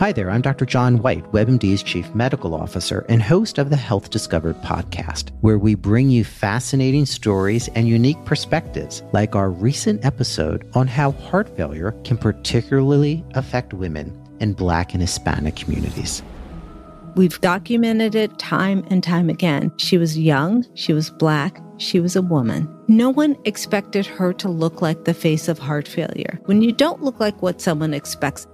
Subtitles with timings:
[0.00, 0.64] Hi there, I'm Dr.
[0.64, 5.74] John White, WebMD's Chief Medical Officer and host of the Health Discovered podcast, where we
[5.74, 11.92] bring you fascinating stories and unique perspectives, like our recent episode on how heart failure
[12.04, 16.22] can particularly affect women in Black and Hispanic communities.
[17.14, 19.70] We've documented it time and time again.
[19.76, 22.74] She was young, she was Black, she was a woman.
[22.88, 26.40] No one expected her to look like the face of heart failure.
[26.46, 28.46] When you don't look like what someone expects,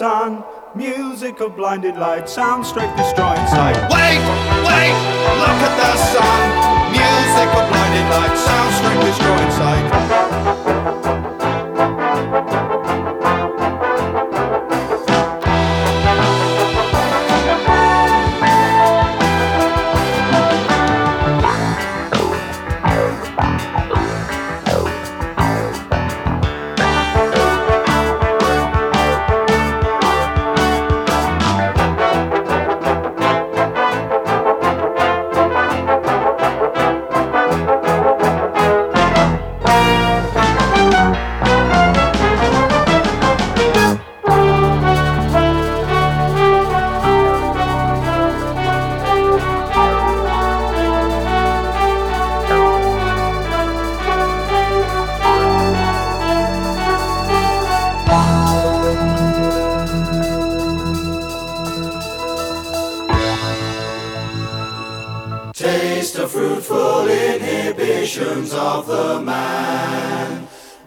[0.00, 0.42] sun,
[0.74, 3.76] music of blinded light, sound straight destroying sight.
[3.92, 4.16] Wait,
[4.64, 4.96] wait,
[5.42, 6.42] look at the sun,
[6.90, 10.19] music of blinded light, sound straight destroying sight.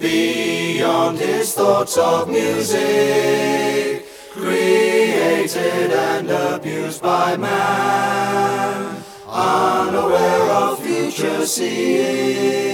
[0.04, 12.73] beyond his thoughts of music, created and abused by man, unaware of future seeing.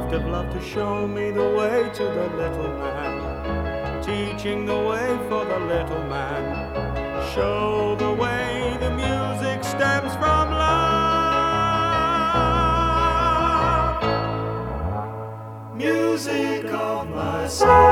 [0.00, 5.18] gift of love to show me the way to the little man, teaching the way
[5.26, 6.44] for the little man.
[7.34, 10.76] Show the way, the music stems from love.
[15.74, 17.85] Music of my soul.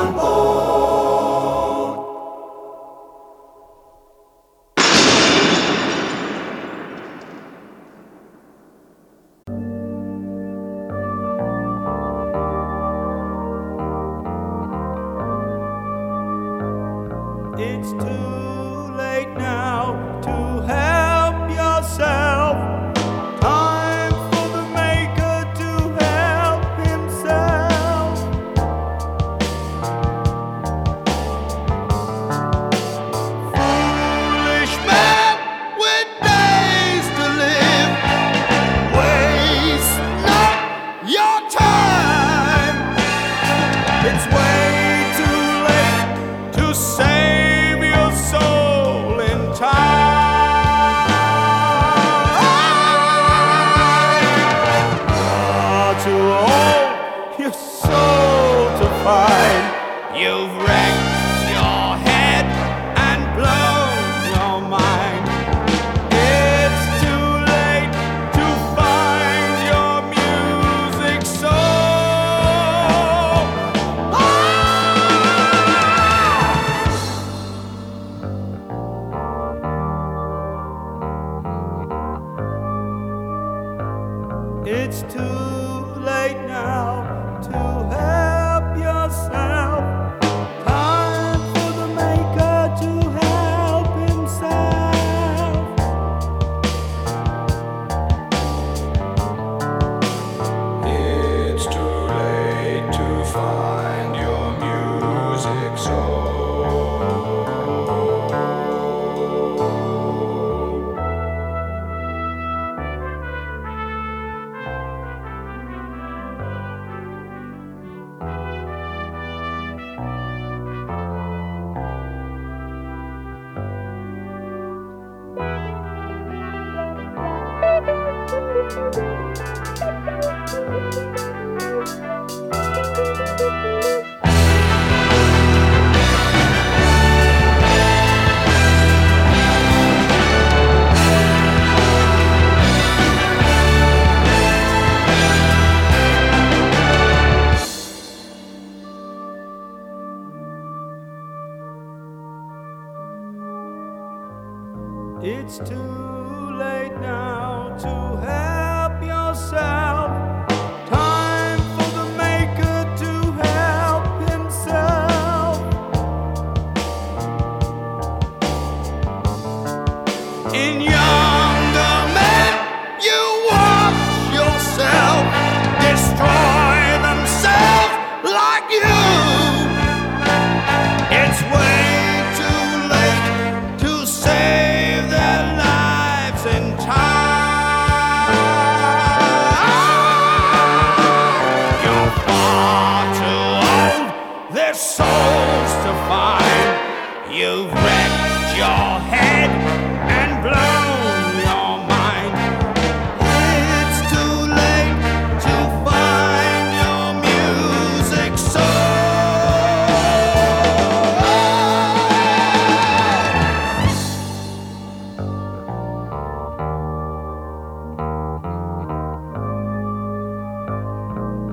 [0.00, 0.49] On board.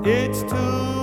[0.10, 0.97] It's too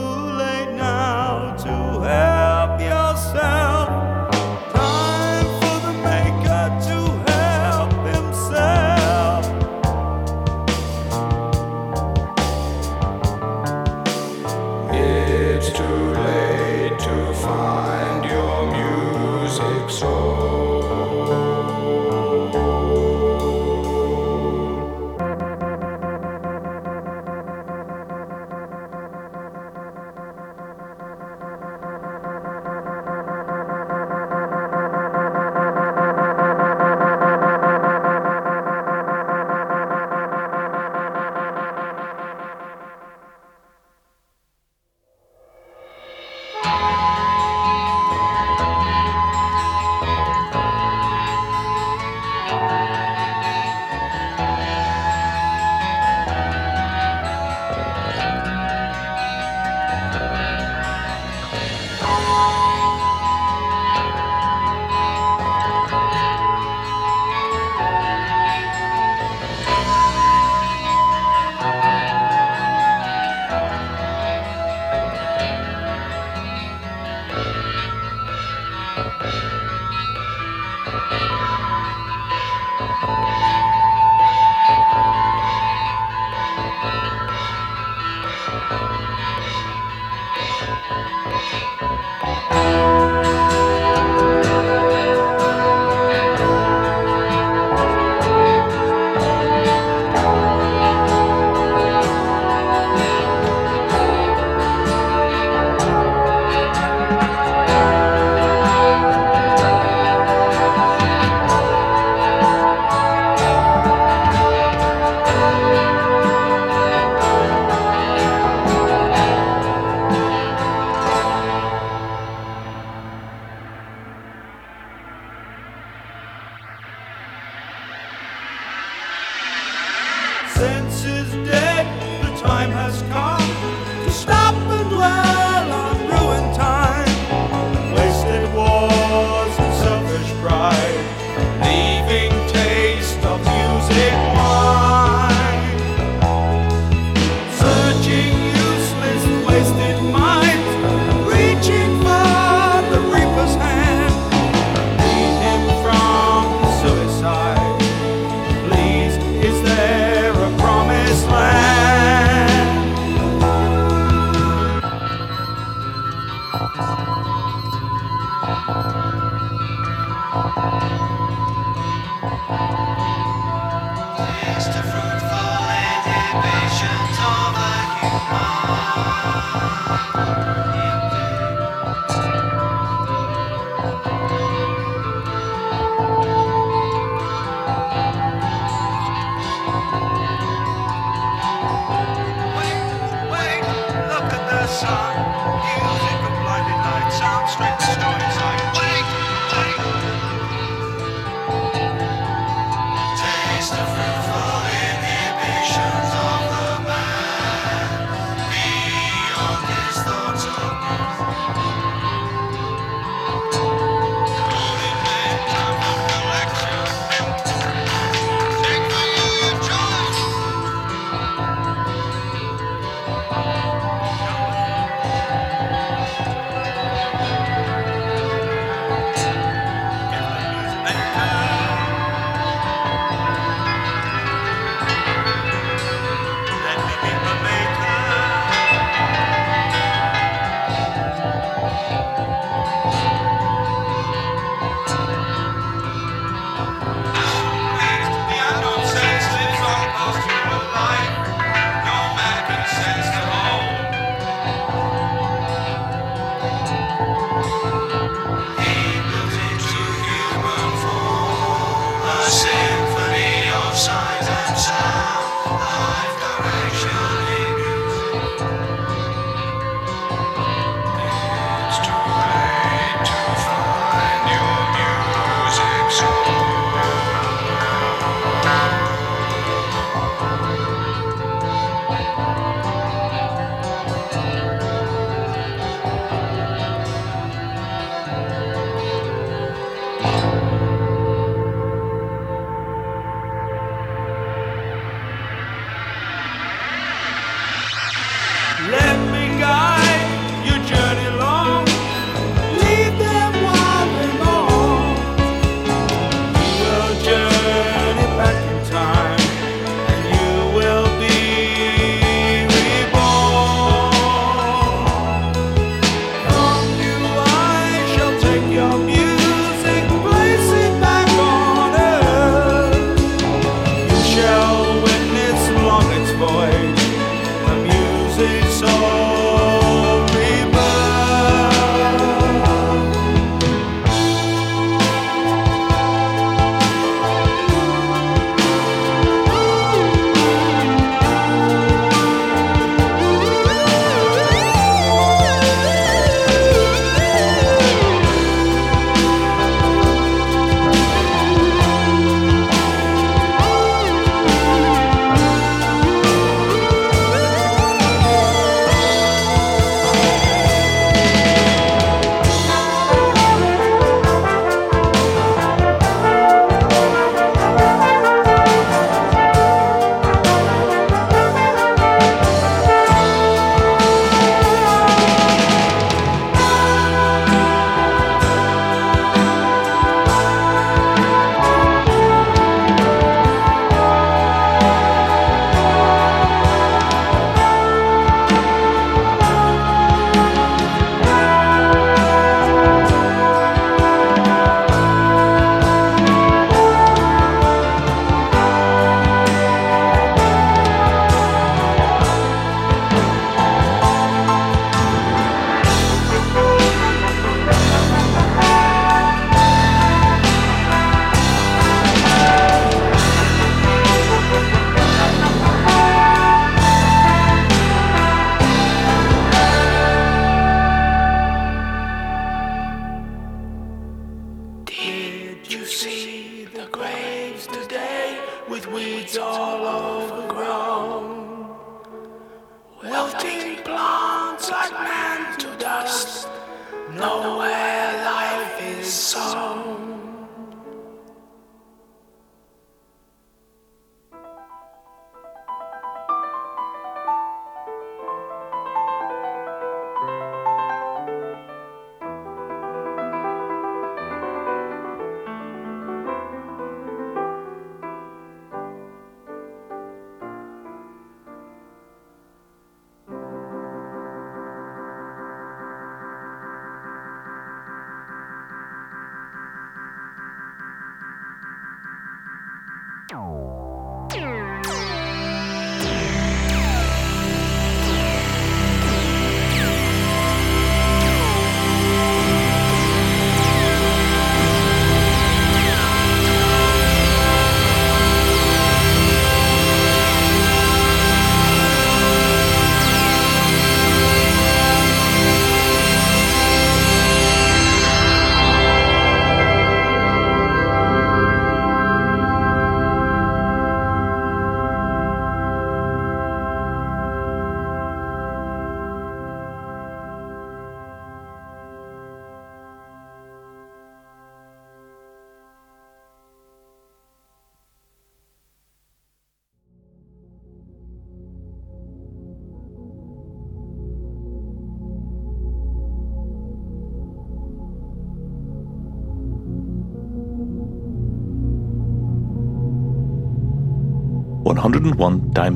[436.97, 439.54] nowhere life is sown.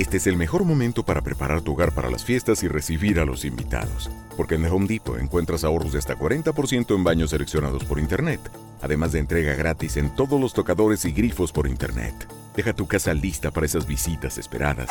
[0.00, 3.26] Este es el mejor momento para preparar tu hogar para las fiestas y recibir a
[3.26, 4.10] los invitados.
[4.34, 8.40] Porque en The Home Depot encuentras ahorros de hasta 40% en baños seleccionados por Internet.
[8.80, 12.14] Además de entrega gratis en todos los tocadores y grifos por Internet.
[12.56, 14.88] Deja tu casa lista para esas visitas esperadas.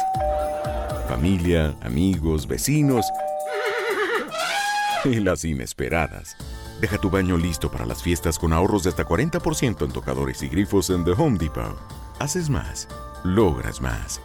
[1.07, 3.07] Familia, amigos, vecinos
[5.05, 6.37] y las inesperadas.
[6.81, 10.49] Deja tu baño listo para las fiestas con ahorros de hasta 40% en tocadores y
[10.49, 11.75] grifos en The Home Depot.
[12.19, 12.87] Haces más,
[13.23, 14.21] logras más.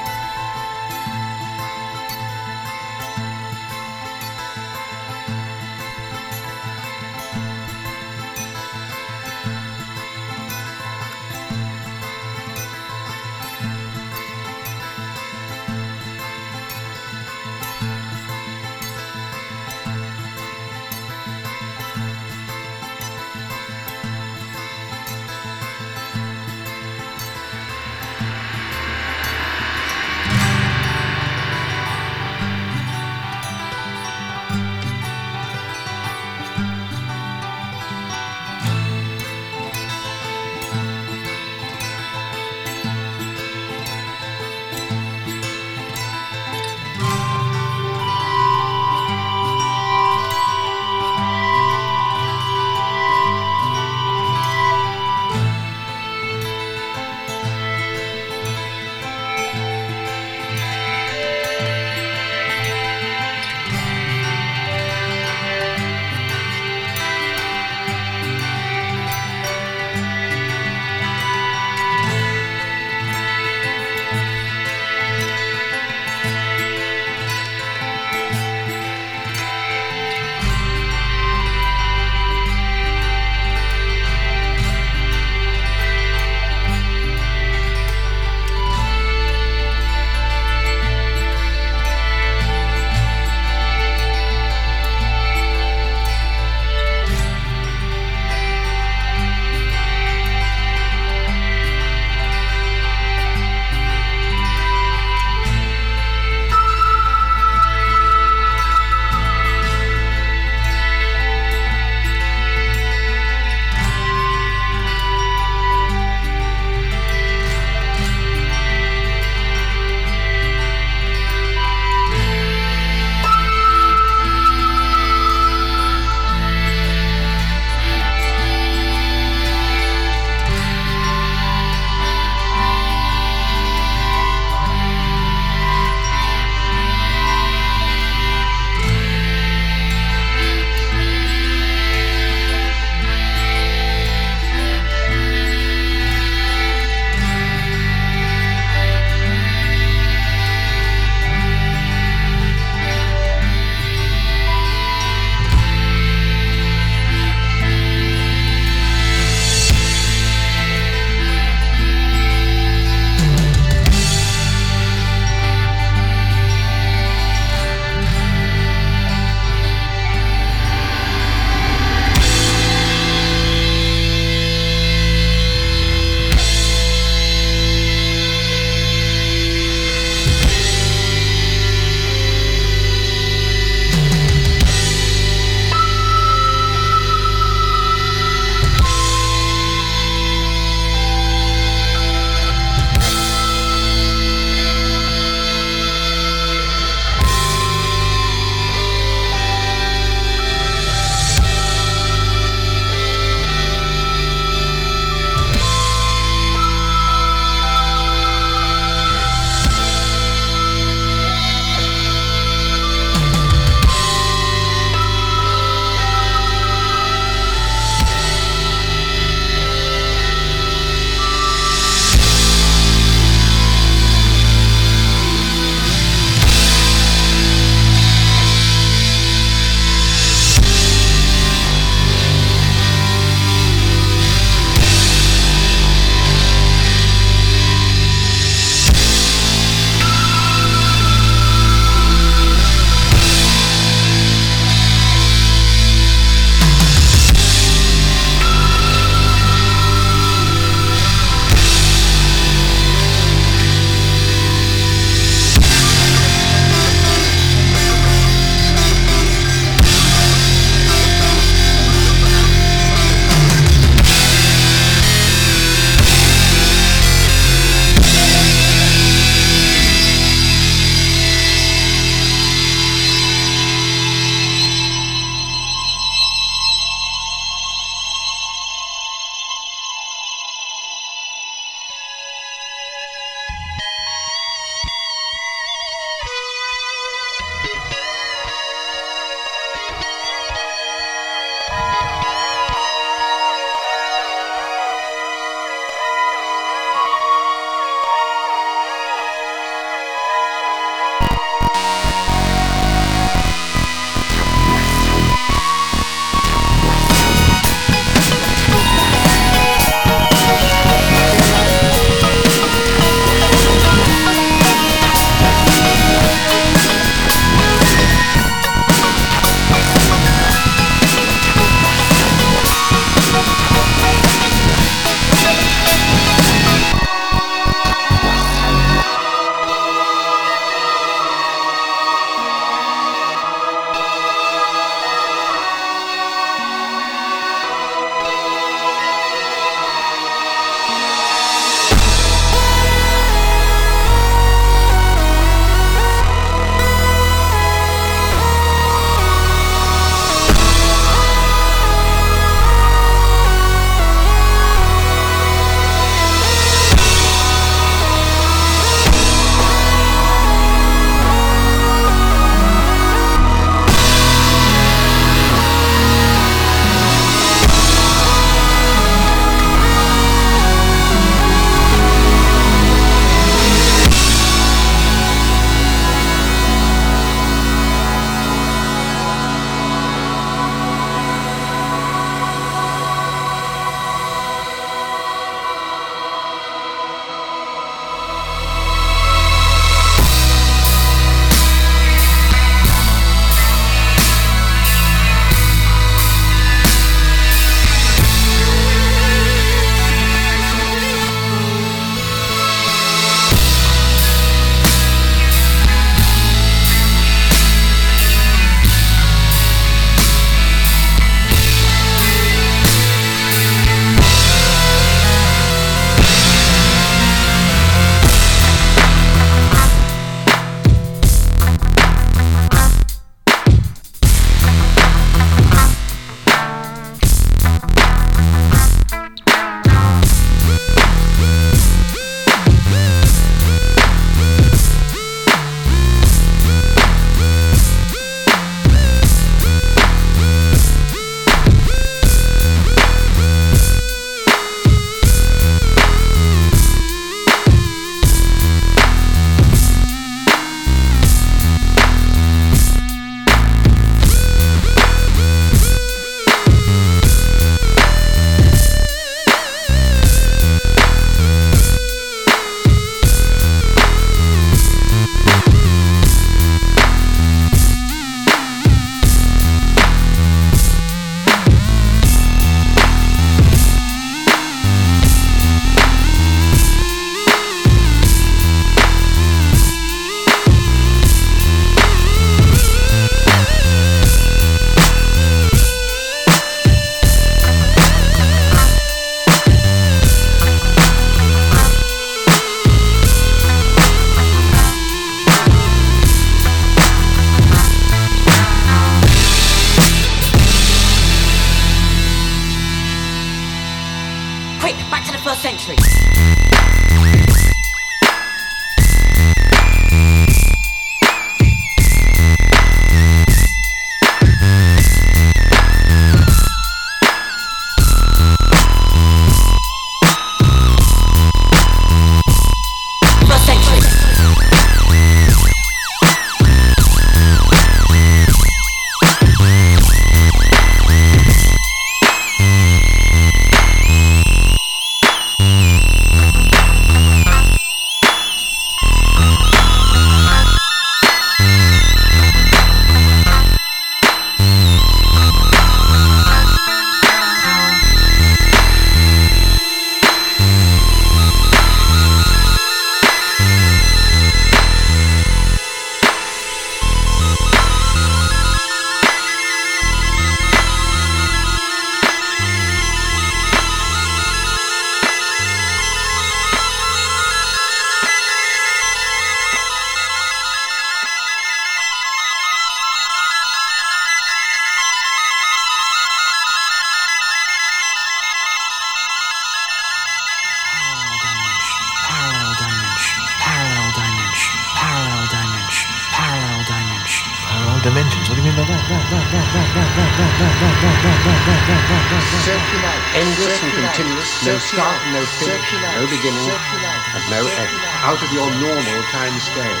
[594.92, 597.96] Continuous, no start, no finish, no beginning, and no end.
[598.28, 600.00] Out of your normal time scale.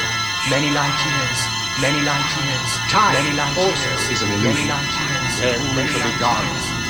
[0.50, 1.38] Many light years.
[1.80, 2.70] Many light years.
[2.92, 4.10] Time Many light also years.
[4.10, 4.68] is an Many illusion.
[4.68, 5.40] light years.
[5.40, 6.81] Then we shall be gone.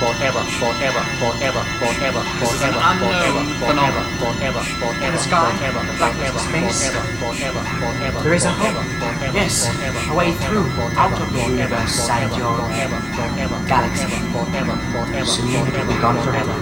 [0.00, 0.34] Many light years.
[0.34, 5.80] Forever, forever, forever, forever, This is an forever, forever, forever, forever, In the sky, forever,
[5.86, 9.18] the blackness of forever, space, forever, forever, forever, There is a forever, hope.
[9.18, 12.38] forever, Yes, forever, a way forever, through, forever, out of the forever, universe and forever,
[12.38, 14.06] your forever, forever, galaxy.
[14.34, 16.54] forever, forever, Soon will be gone forever.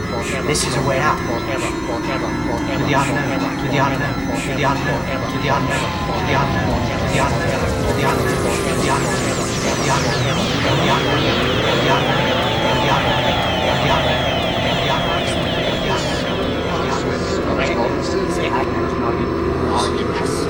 [0.46, 1.18] This is a way out.
[1.24, 5.88] forever, forever, forever, To the unknown, to the unknown, to the unknown, to the unknown,
[6.02, 9.32] to the unknown, to the unknown, to the unknown, to the unknown,
[9.62, 12.21] to the unknown, to the unknown, to the unknown,
[19.12, 19.28] target.
[19.72, 20.41] All units.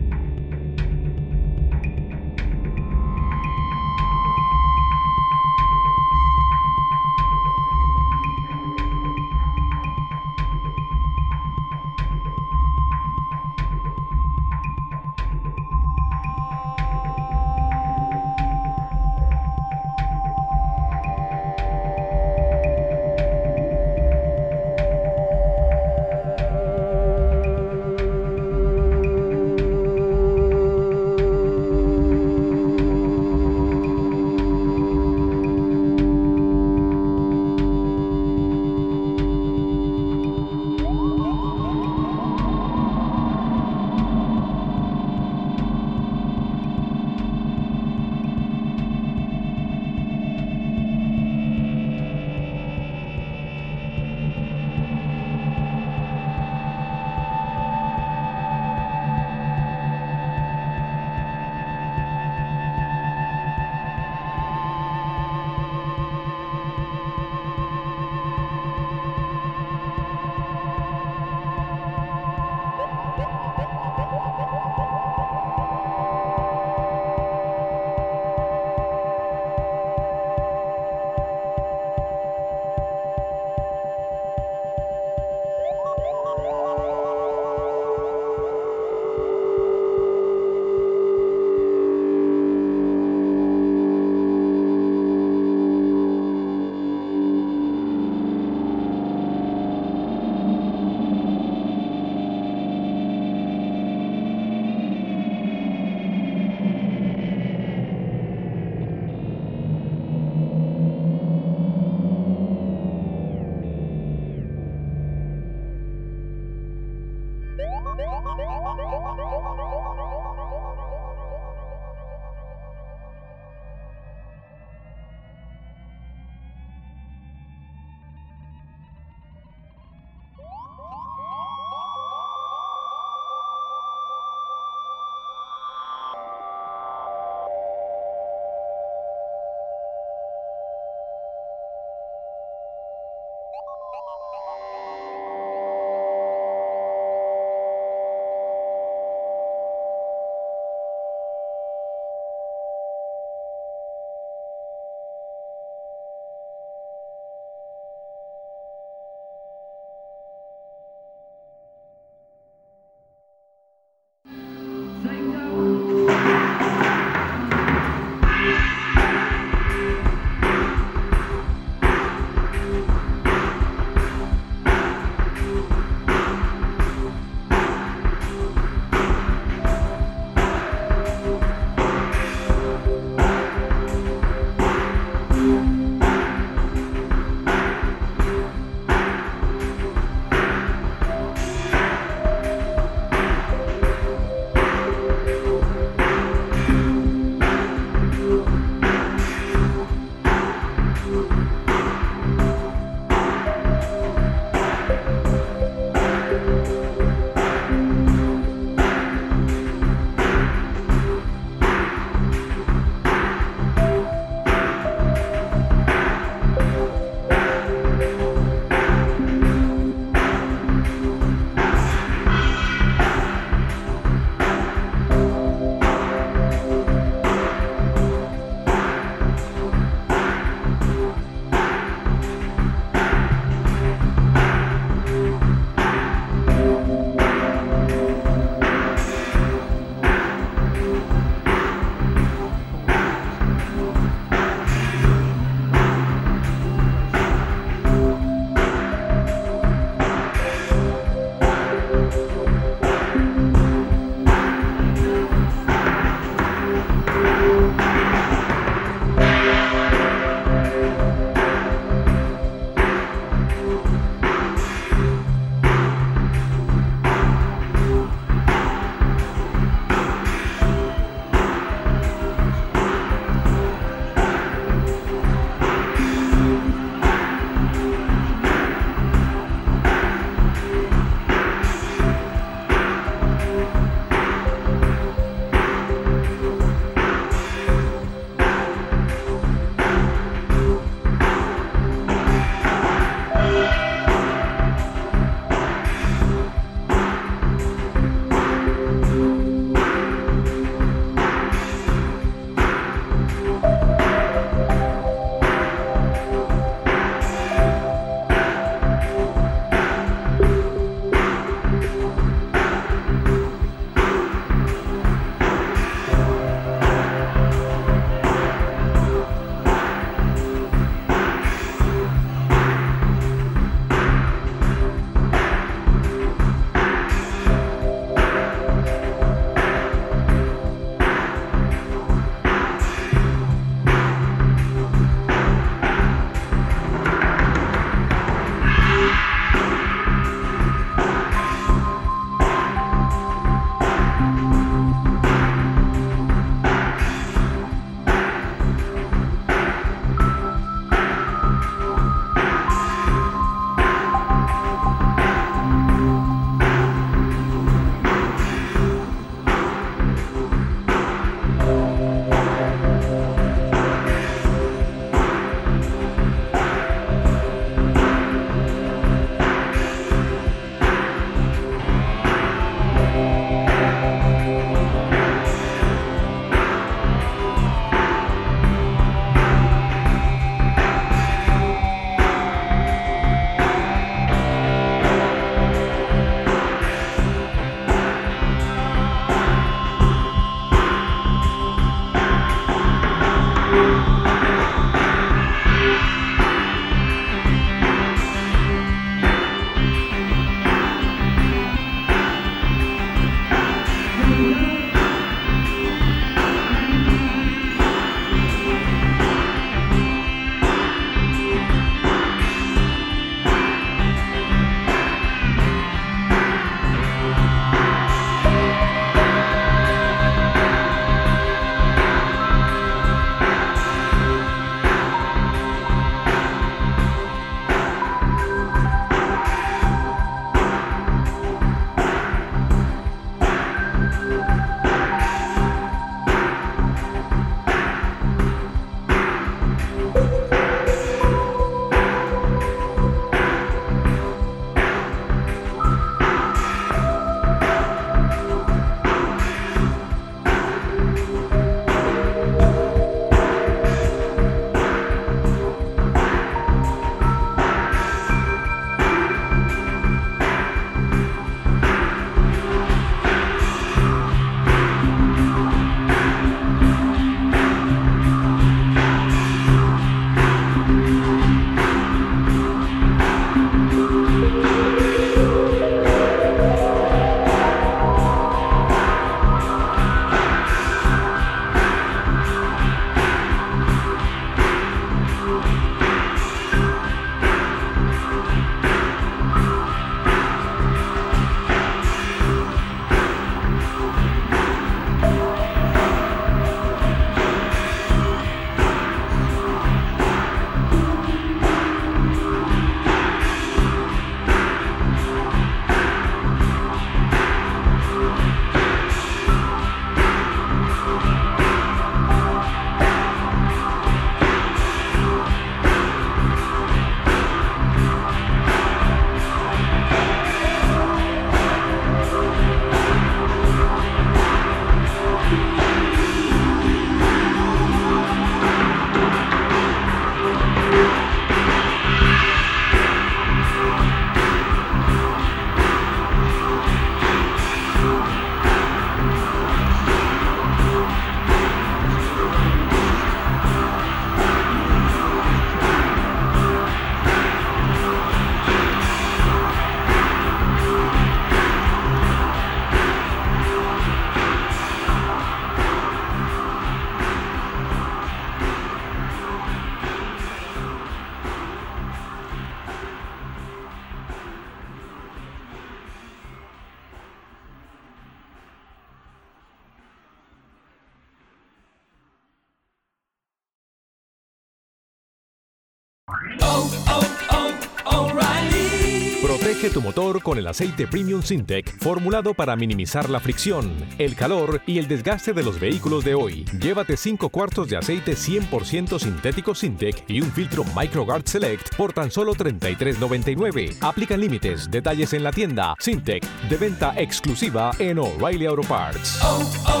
[580.08, 585.06] Motor con el aceite Premium Syntec, formulado para minimizar la fricción, el calor y el
[585.06, 586.64] desgaste de los vehículos de hoy.
[586.80, 592.30] Llévate 5 cuartos de aceite 100% sintético Syntec y un filtro MicroGuard Select por tan
[592.30, 593.98] solo $33.99.
[594.00, 595.94] Aplican límites, detalles en la tienda.
[595.98, 599.38] Syntec, de venta exclusiva en O'Reilly Auto Parts.
[599.42, 600.00] Oh, oh,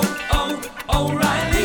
[0.88, 1.57] oh.